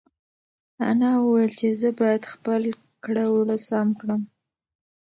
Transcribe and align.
انا 0.89 1.11
وویل 1.19 1.51
چې 1.59 1.67
زه 1.81 1.89
باید 1.99 2.31
خپل 2.33 2.61
کړه 3.03 3.23
وړه 3.33 3.57
سم 3.67 3.87
کړم. 3.99 4.21